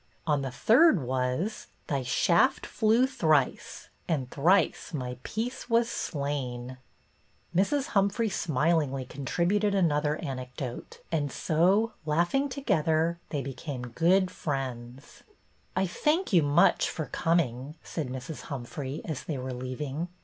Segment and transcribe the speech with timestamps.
[0.33, 6.79] ''On the third was" Thy shaft flew thrice, And thrice my peace was slain,"
[7.53, 7.87] return of the mariner 227 Mrs.
[7.91, 8.29] Humphrey
[8.81, 15.21] smilingly contributed an other anecdote, and so, laughing together, they became good fri(mds."
[15.75, 18.41] I thank you much for coming," said Mrs.
[18.49, 20.07] Humphrey, as they were leaving.